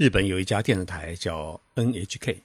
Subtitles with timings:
[0.00, 2.40] 日本有一家电视台叫 NHK，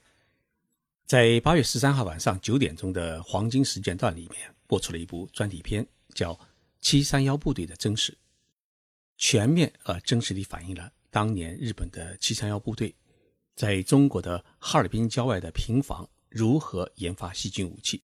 [1.06, 6.34] 在八月十三号晚上九点钟的黄金时间段里面播出了一部专题片，叫
[6.82, 8.12] 《七三幺部队的真实》，
[9.16, 12.94] 全面而真实地反映了当年日本的七三幺部队
[13.56, 18.04] 在中国的哈尔滨郊外的平房如何研发细菌武器，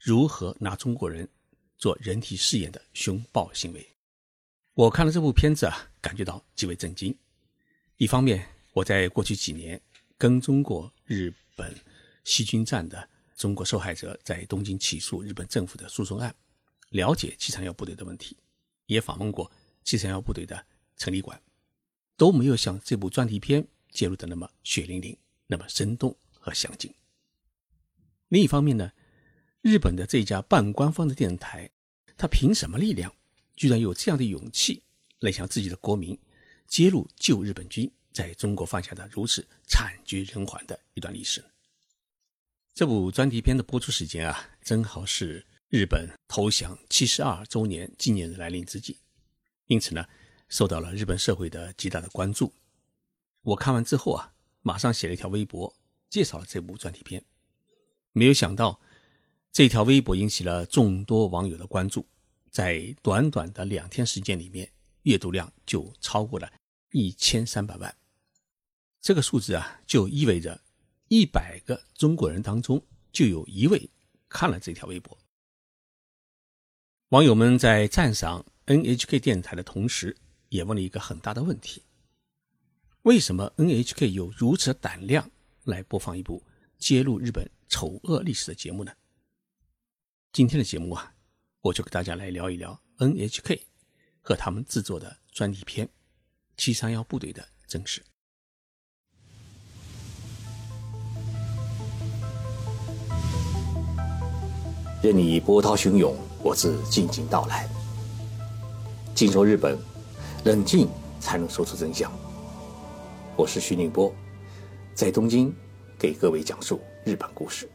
[0.00, 1.28] 如何拿中国人
[1.76, 3.86] 做人体试验的凶暴行为。
[4.72, 7.14] 我看了这部片子啊，感觉到极为震惊。
[7.98, 9.80] 一方面，我在过去几年
[10.18, 11.74] 跟踪过日本
[12.24, 16.34] 细菌战的中国受害者在东京起诉日本政府的诉讼案，
[16.90, 18.36] 了解七三幺部队的问题，
[18.84, 19.50] 也访问过
[19.82, 20.66] 七三幺部队的
[20.98, 21.40] 成立馆，
[22.18, 25.16] 都没有像这部专题片揭露的那么血淋淋、
[25.46, 26.92] 那么生动和详尽。
[28.28, 28.92] 另一方面呢，
[29.62, 31.70] 日本的这家半官方的电视台，
[32.18, 33.10] 他凭什么力量，
[33.54, 34.82] 居然有这样的勇气
[35.20, 36.18] 来向自己的国民
[36.66, 37.90] 揭露旧日本军？
[38.16, 41.44] 在中国犯下的如此惨绝人寰的一段历史。
[42.72, 48.96] 这部专题片的播出时间啊，正好是日本投降七十二周年纪念日来临之际，
[49.66, 50.08] 因此呢，
[50.48, 52.54] 受到了日本社会的极大的关注。
[53.42, 54.32] 我看完之后啊，
[54.62, 55.76] 马上写了一条微博，
[56.08, 57.22] 介绍了这部专题片。
[58.12, 58.80] 没有想到，
[59.52, 62.06] 这条微博引起了众多网友的关注，
[62.50, 66.50] 在短短的两天时间里面，阅读量就超过了
[66.92, 67.94] 一千三百万。
[69.06, 70.60] 这个数字啊，就意味着
[71.06, 73.88] 一百个中国人当中就有一位
[74.28, 75.16] 看了这条微博。
[77.10, 80.16] 网友们在赞赏 NHK 电台的同时，
[80.48, 81.84] 也问了一个很大的问题：
[83.02, 85.30] 为什么 NHK 有如此胆量
[85.62, 86.42] 来播放一部
[86.76, 88.92] 揭露日本丑恶历史的节目呢？
[90.32, 91.14] 今天的节目啊，
[91.60, 93.60] 我就给大家来聊一聊 NHK
[94.20, 95.86] 和他们制作的专题片
[96.56, 98.00] 《七三幺部队的真实》。
[105.06, 107.70] 任你波涛汹涌，我自静静到来。
[109.14, 109.78] 静说日本，
[110.44, 110.88] 冷静
[111.20, 112.12] 才能说出真相。
[113.36, 114.12] 我是徐宁波，
[114.94, 115.54] 在东京
[115.96, 117.70] 给各位讲述日本故事。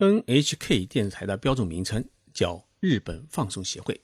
[0.00, 4.00] NHK 电视台的标准名称叫日本放送协会。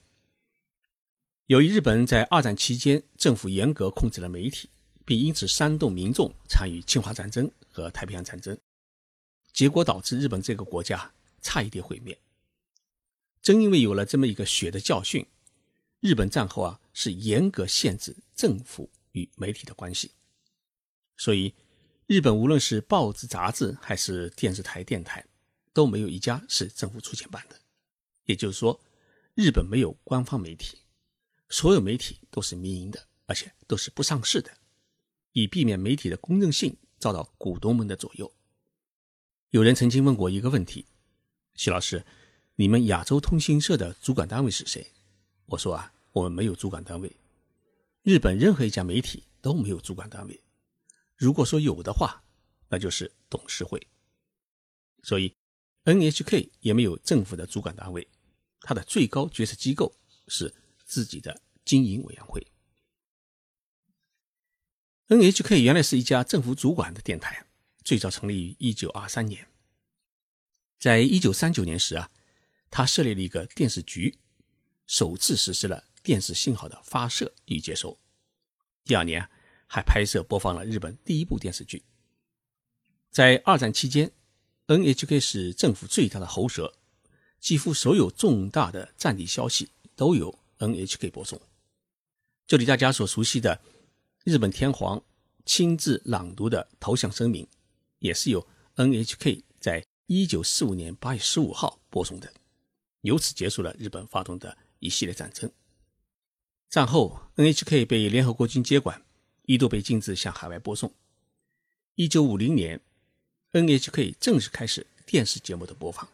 [1.47, 4.69] 由于日本在二战期间政府严格控制了媒体，
[5.03, 8.57] 并因此煽动民众参与侵华战争和太平洋战争。
[9.51, 12.19] 结果导致日本这个国家差一点毁灭。
[13.41, 15.25] 正因为有了这么一个血的教训，
[16.01, 20.11] 日本战后啊是严格限制政府与媒体的关系，
[21.15, 21.53] 所以
[22.05, 25.25] 日本无论是报纸、杂志还是电视台、电台，
[25.73, 27.55] 都没有一家是政府出钱办的。
[28.25, 28.79] 也就是说，
[29.35, 30.79] 日本没有官方媒体，
[31.49, 34.51] 所有媒体都是民营的，而且都是不上市的，
[35.31, 38.31] 以避免媒体的公正性遭到股东们的左右。
[39.51, 40.85] 有人曾经问过一个问题
[41.55, 42.05] ：“徐老师，
[42.55, 44.93] 你们亚洲通讯社的主管单位是谁？”
[45.47, 47.11] 我说：“啊，我们没有主管单位。
[48.03, 50.39] 日本任何一家媒体都没有主管单位。
[51.15, 52.23] 如果说有的话，
[52.69, 53.81] 那就是董事会。
[55.01, 55.35] 所以
[55.85, 58.07] ，NHK 也没有政府的主管单位，
[58.61, 59.95] 它的最高决策机构
[60.27, 60.53] 是
[60.85, 62.45] 自己的经营委员会。
[65.07, 67.43] NHK 原来是一家政府主管的电台。”
[67.89, 69.47] 最早成立于一九二三年，
[70.77, 72.11] 在一九三九年时啊，
[72.69, 74.19] 他设立了一个电视局，
[74.85, 77.99] 首次实施了电视信号的发射与接收。
[78.83, 79.27] 第二年
[79.65, 81.83] 还拍摄播放了日本第一部电视剧。
[83.09, 84.11] 在二战期间
[84.67, 86.75] ，NHK 是政府最大的喉舌，
[87.39, 91.41] 几乎所有重大的战地消息都由 NHK 播送。
[92.45, 93.59] 这里大家所熟悉的
[94.25, 95.03] 日本天皇
[95.43, 97.47] 亲自朗读的投降声明。
[97.99, 98.45] 也是由
[98.75, 102.33] NHK 在一九四五年八月十五号播送的，
[103.01, 105.49] 由此结束了日本发动的一系列战争。
[106.69, 109.01] 战后，NHK 被联合国军接管，
[109.43, 110.91] 一度被禁止向海外播送。
[111.95, 112.79] 一九五零年
[113.51, 116.07] ，NHK 正式开始电视节目的播放，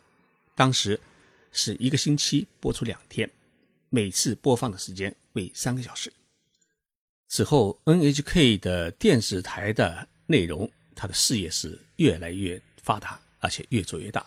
[0.56, 1.00] 当时
[1.52, 3.30] 是一个星期播出两天，
[3.90, 6.12] 每次播放的时间为三个小时。
[7.28, 10.72] 此后，NHK 的电视台的内容。
[10.96, 14.26] 它的事业是越来越发达，而且越做越大。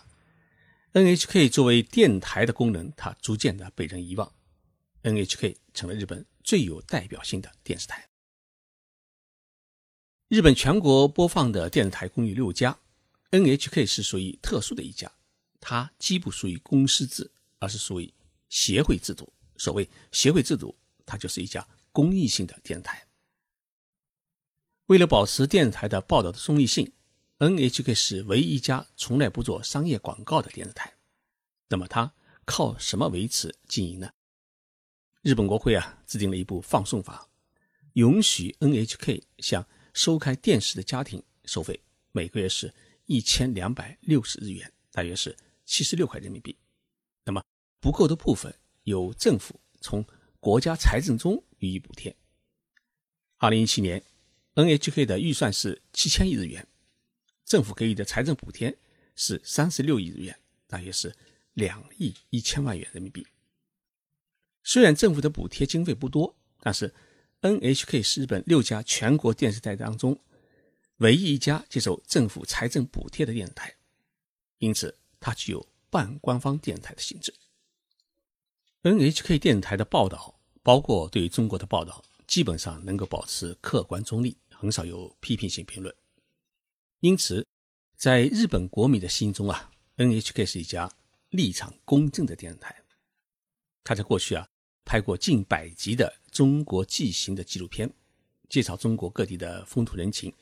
[0.93, 4.33] NHK 作为电台的功能，它逐渐的被人遗忘。
[5.03, 8.09] NHK 成了日本最有代表性的电视台。
[10.29, 12.79] 日本全国播放的电视台共有六家
[13.31, 15.11] ，NHK 是属于特殊的一家，
[15.61, 18.13] 它既不属于公司制，而是属于
[18.51, 19.33] 协会制度。
[19.57, 20.77] 所谓协会制度，
[21.07, 23.08] 它就是一家公益性的电视台。
[24.89, 26.91] 为了保持电视台的报道的中立性
[27.41, 30.95] ，NHK 是唯一一家从来不做商业广告的电视台。
[31.69, 32.15] 那么它
[32.47, 34.11] 靠什么维持经营呢？
[35.21, 37.29] 日本国会啊制定了一部放送法，
[37.93, 41.79] 允许 NHK 向收看电视的家庭收费，
[42.13, 42.73] 每个月是
[43.05, 45.37] 一千两百六十日元，大约是
[45.67, 46.57] 七十六块人民币。
[47.25, 47.45] 那么
[47.79, 50.03] 不够的部分由政府从
[50.41, 52.17] 国家财政中予以补贴。
[53.37, 54.03] 二零一七年
[54.59, 56.67] ，NHK 的预算是七千亿日元，
[57.45, 58.77] 政府给予的财政补贴
[59.15, 61.15] 是三十六亿日元，大约是
[61.53, 63.25] 两亿一千万元人民币。
[64.65, 66.93] 虽然政府的补贴经费不多，但是
[67.43, 70.19] NHK 是日本六家全国电视台当中
[70.97, 73.77] 唯一一家接受政府财政补贴的电视台，
[74.59, 77.33] 因此它具有半官方电台的性质。
[78.83, 85.95] NHK 电视台的报道，包括对于中国的报道，基本上能够保持客观中立，很少有批评性评论。
[87.01, 87.47] 因此，
[87.97, 90.91] 在日本国民的心中啊，NHK 是一家
[91.31, 92.75] 立场公正的电视台。
[93.85, 94.47] 它在过去啊。
[94.91, 97.93] 拍过近百集的中国纪行的纪录片，
[98.49, 100.33] 介绍中国各地的风土人情，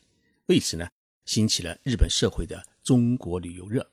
[0.46, 0.88] 为此呢，
[1.24, 3.90] 兴起了日本社会的中国旅游热。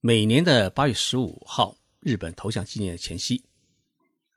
[0.00, 3.42] 每年的八月十五号，日本投降纪念的前夕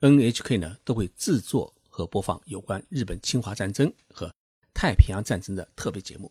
[0.00, 4.34] ，NHK 呢都会制作和播放有关日本侵华战争和
[4.78, 6.30] 太平洋战争的特别节目。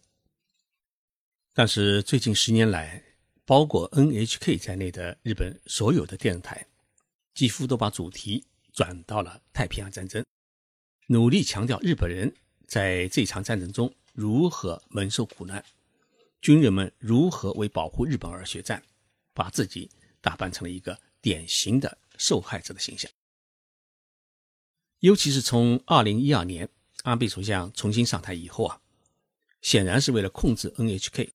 [1.51, 3.03] 但是最近十年来，
[3.43, 6.67] 包括 NHK 在内的日本所有的电视台，
[7.33, 8.45] 几乎都把主题。
[8.71, 10.21] 转到了太平洋战争，
[11.07, 12.35] 努力强调日本人
[12.67, 15.63] 在这场战争中如何蒙受苦难，
[16.41, 18.83] 军人们如何为保护日本而血战，
[19.33, 19.89] 把自己
[20.19, 23.09] 打扮成了一个典型的受害者的形象。
[24.99, 26.69] 尤其是从二零一二年
[27.05, 28.81] 安倍首相重新上台以后啊，
[29.61, 31.29] 显然是为了控制 NHK，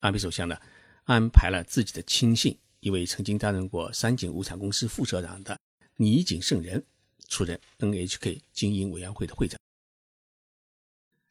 [0.00, 0.58] 安倍首相呢
[1.04, 5.56] 安排了自己的亲信，一位曾经担任过三井物产公司副社长的。
[6.00, 6.84] 倪景胜人
[7.28, 9.58] 出任 NHK 经营委员会的会长，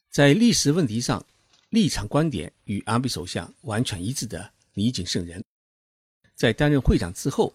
[0.09, 1.25] 在历史问题上
[1.69, 5.43] 立场观点与安倍首相完全一致的倪景胜人，
[6.35, 7.53] 在担任会长之后，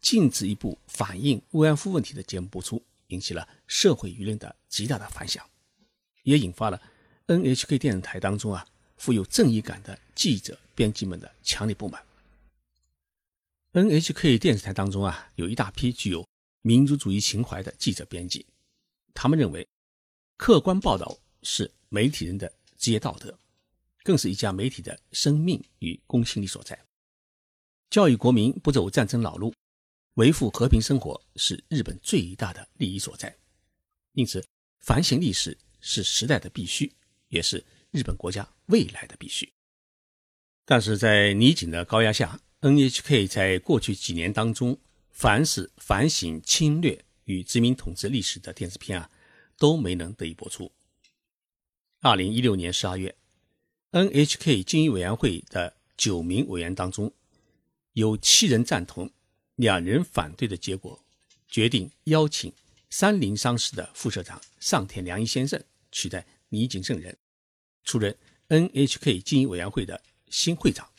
[0.00, 2.80] 禁止一部反映慰安妇问题的节目播出，
[3.10, 5.48] 引起了社会舆论的极大的反响，
[6.22, 6.80] 也引发了
[7.26, 8.66] NHK 电视台当中啊
[8.96, 12.04] 富有正义感的记者编辑们的强烈不满。
[13.72, 16.26] NHK 电视台当中啊，有一大批具有
[16.62, 18.44] 民族主义情怀的记者编辑，
[19.14, 19.66] 他们认为，
[20.36, 23.38] 客观报道是媒体人的职业道德，
[24.02, 26.78] 更是一家媒体的生命与公信力所在。
[27.90, 29.54] 教育国民不走战争老路，
[30.14, 33.36] 维护和平生活是日本最大的利益所在。
[34.12, 34.44] 因此，
[34.78, 36.92] 反省历史是时代的必须，
[37.28, 39.52] 也是日本国家未来的必须。
[40.64, 42.40] 但是在尼井的高压下。
[42.62, 44.78] NHK 在过去几年当中，
[45.08, 49.10] 凡是反省侵略与殖民统治历史的电视片啊，
[49.56, 50.70] 都没能得以播出。
[52.00, 53.16] 二零一六年十二月
[53.92, 57.10] ，NHK 经营委员会的九名委员当中，
[57.94, 59.10] 有七人赞同，
[59.60, 61.04] 两人反对的结果，
[61.46, 62.50] 决定邀请
[62.88, 65.62] 三菱商事的副社长上田良一先生
[65.92, 67.14] 取代倪景胜人，
[67.84, 68.16] 出任
[68.48, 70.90] NHK 经营委员会的新会长。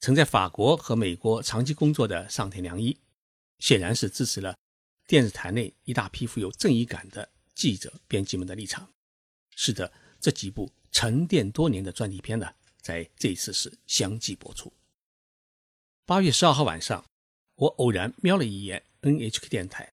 [0.00, 2.98] 曾在法国和美国长期工作的上田良一，
[3.60, 4.58] 显然是支持了
[5.06, 8.92] 电视台内一大批富有正义感的记者编辑们的立场，
[9.54, 14.72] 使得这几部沉淀多年的专题片呢，在这一次是相继播出。
[16.06, 17.02] 八月十二号晚上，
[17.54, 19.90] 我偶然瞄了一眼 NHK 电台，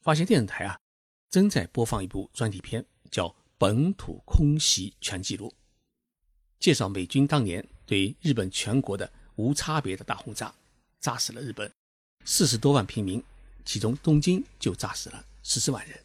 [0.00, 0.80] 发现电视台啊
[1.28, 3.28] 正在播放一部专题片，叫
[3.58, 5.48] 《本土空袭全记录》，
[6.58, 9.12] 介绍美军当年对日本全国的。
[9.36, 10.54] 无差别的大轰炸，
[10.98, 11.70] 炸死了日本
[12.24, 13.22] 四十多万平民，
[13.66, 16.02] 其中东京就炸死了十四万人。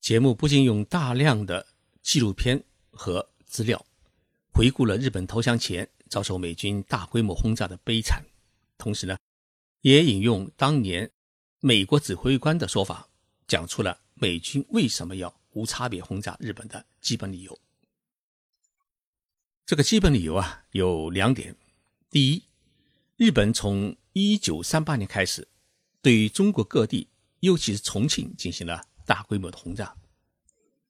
[0.00, 1.66] 节目不仅用大量的
[2.00, 2.62] 纪录片
[2.92, 3.84] 和资料，
[4.52, 8.24] 回顾了日本投降前遭受美军大规模轰炸的悲惨，
[8.78, 9.18] 同时呢，
[9.80, 11.10] 也引用当年
[11.58, 13.08] 美国指挥官的说法，
[13.48, 17.58] 讲出了美军为什么要无差别轰炸日本的基本理由。
[19.66, 21.56] 这个基本理由啊，有两点。
[22.08, 22.44] 第一，
[23.16, 25.48] 日本从一九三八年开始，
[26.00, 27.08] 对于中国各地，
[27.40, 29.92] 尤其是重庆进行了大规模的轰炸。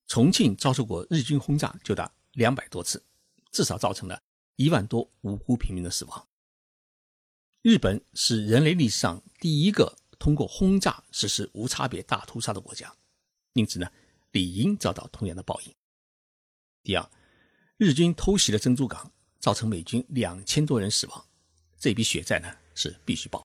[0.06, 3.02] 重庆遭受过日军轰炸就达两百多次，
[3.50, 4.20] 至少造成了
[4.56, 6.28] 一万多无辜平民的死亡。
[7.62, 12.94] 日本是人类历史上第一个通过轰炸实施无差别大屠杀的国家，
[13.54, 13.90] 因此呢
[14.32, 15.74] 理应遭到同样的报应。
[16.82, 17.10] 第二，
[17.78, 21.26] 日军偷袭了珍珠港，造成美军两千多人死亡，
[21.78, 23.42] 这笔血债呢是必须报。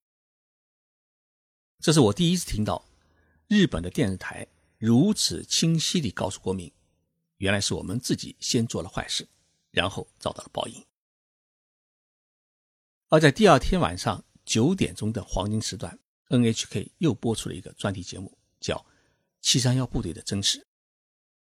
[1.80, 2.86] 这是我第一次听到
[3.48, 4.46] 日本的电视台
[4.78, 6.70] 如此清晰地告诉国民，
[7.38, 9.26] 原来是我们自己先做了坏事，
[9.72, 10.86] 然后遭到了报应。
[13.12, 15.98] 而在第二天晚上九点钟的黄金时段
[16.28, 18.76] ，NHK 又播出了一个专题节目，叫
[19.42, 20.60] 《七三幺部队的真实》。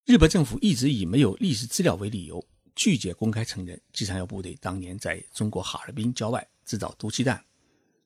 [0.06, 7.44] 日本政府一直以没有历史资料为理由，拒绝公开承认七三幺部队当年在中国哈尔滨郊外制造毒气弹，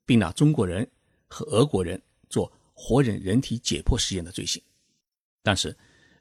[0.06, 0.90] 并拿中国人
[1.28, 4.64] 和俄国人做活人人体解剖实验的罪行。
[5.44, 5.78] 但是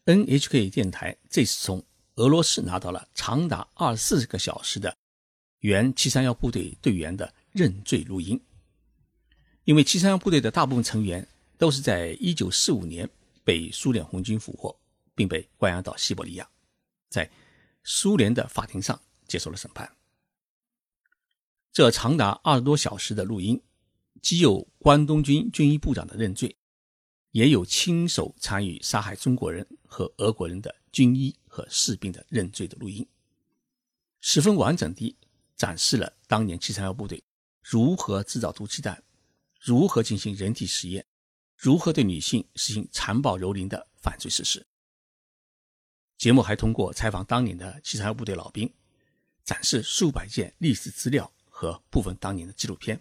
[0.06, 1.80] ，NHK 电台这次从
[2.16, 4.96] 俄罗斯拿到了长达二十四个小时的。
[5.60, 8.40] 原七三幺部队队员的认罪录音，
[9.64, 13.08] 因为七三幺部队的大部分成员都是在一九四五年
[13.42, 14.78] 被苏联红军俘获，
[15.16, 16.48] 并被关押到西伯利亚，
[17.08, 17.28] 在
[17.82, 19.90] 苏联的法庭上接受了审判。
[21.72, 23.60] 这长达二十多小时的录音，
[24.22, 26.56] 既有关东军军医部长的认罪，
[27.32, 33.04] 也有亲手参与杀害中国人和俄国人的军医和士兵的认罪的录音，
[34.20, 35.16] 十分完整地。
[35.58, 37.22] 展示了当年七三幺部队
[37.62, 39.02] 如何制造毒气弹，
[39.60, 41.04] 如何进行人体实验，
[41.56, 44.64] 如何对女性实行残暴蹂躏的犯罪事实。
[46.16, 48.72] 节目还通过采访当年的七三幺部队老兵，
[49.44, 53.00] 展示数百件历史资料和部分当年的纪录片，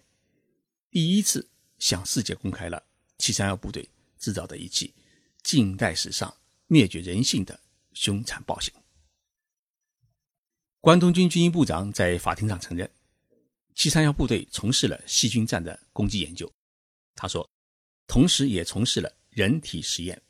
[0.90, 1.48] 第一次
[1.78, 2.84] 向世界公开了
[3.20, 3.88] 七三幺部队
[4.18, 4.94] 制造的一起
[5.44, 6.36] 近代史上
[6.66, 7.60] 灭绝人性的
[7.94, 8.74] 凶残暴行。
[10.80, 12.90] 关东军军医部长在法庭上承认，
[13.74, 16.50] 七三幺部队从事了细菌战的攻击研究。
[17.16, 17.50] 他说，
[18.06, 20.22] 同时也从事了人体实验，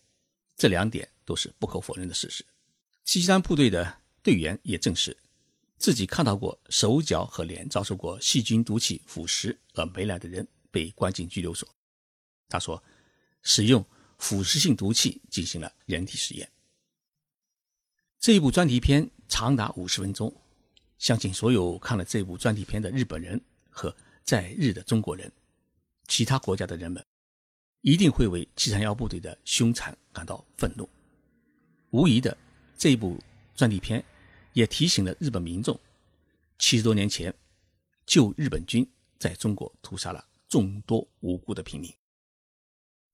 [0.56, 2.46] 这两点都是不可否认的事实。
[3.04, 5.16] 七三部队的队员也证实，
[5.78, 11.68] 自己看到过手脚和脸遭受过细菌毒气腐蚀而没来的人被关进拘留所。
[12.48, 12.82] 他说，
[13.44, 13.86] 使用
[14.18, 16.50] 腐蚀性毒气进行了人体实验。
[18.20, 20.34] 这一部专题片长达五十分钟。
[20.98, 25.32] 相信所有看了这部专题片的日本人和在日的中国人，
[26.08, 27.06] 其他国家的人们，
[27.82, 30.90] 一定会为七三幺部队的凶残感到愤怒。
[31.92, 32.36] 无疑的，
[32.76, 33.22] 这部
[33.56, 34.04] 专题片
[34.54, 35.80] 也提醒了日本民众，
[36.58, 37.32] 七十多年前，
[38.08, 38.86] 旧日本军
[39.20, 41.94] 在中国屠杀了众多无辜的平民。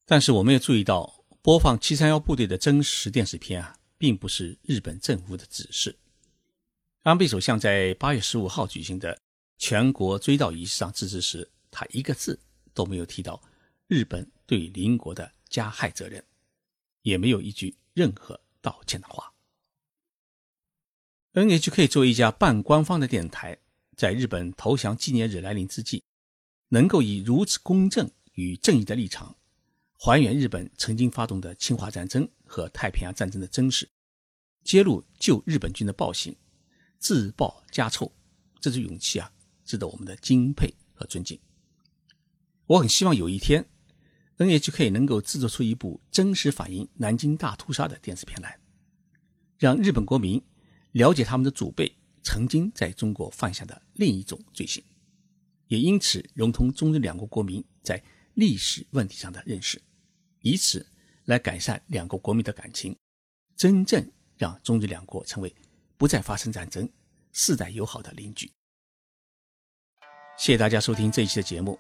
[0.06, 5.94] 但是，我们也注意到，播放七三幺部队的真实电视片啊，并不是日本政府的指示。
[7.04, 9.20] 安倍首相在八月十五号举行的
[9.58, 12.40] 全国追悼仪式上致辞时，他一个字
[12.74, 13.42] 都没有提到
[13.88, 16.24] 日本对邻国的加害责任，
[17.02, 19.34] 也没有一句任何道歉的话。
[21.34, 23.58] NHK 作为一家半官方的电台，
[23.98, 26.02] 在日本投降纪念日来临之际，
[26.70, 29.36] 能够以如此公正与正义的立场，
[29.92, 33.90] 还原日本曾经发动的侵华战争和太平洋战争的真实，
[34.64, 36.34] 揭露旧日本军的暴行。
[37.04, 38.10] 自报家臭，
[38.62, 39.30] 这种勇气啊，
[39.66, 41.38] 值得我们的敬佩和尊敬。
[42.66, 43.66] 我很希望有一天
[44.38, 48.58] ，NHK 能够制作出一部真实反映南京大屠杀的电视片来，
[49.60, 50.42] 让日本国民
[50.94, 51.94] 了解他们的祖辈
[52.24, 54.82] 曾经在中国犯下的另一种罪行，
[55.68, 58.02] 也因此融通中日两国国民在
[58.36, 59.82] 历史问题上的认识，
[60.40, 60.88] 以此
[61.26, 62.98] 来改善两国国民的感情，
[63.58, 65.54] 真正让中日两国成为。
[66.04, 66.90] 不再发生战争，
[67.32, 68.52] 世代友好的邻居。
[70.38, 71.80] 谢谢大家收听这一期的节目。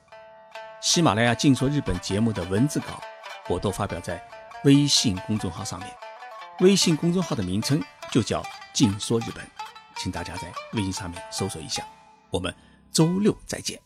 [0.82, 3.01] 喜马拉雅静说日本节目的文字稿，
[3.50, 4.25] 我都发表在
[4.63, 5.94] 微信公众号上面。
[6.62, 8.42] 微信公众号的名称就叫
[8.74, 9.46] 静说日本，
[9.98, 11.86] 请大家在微信上面搜索一下。
[12.30, 12.56] 我们
[12.94, 13.77] 周六再见。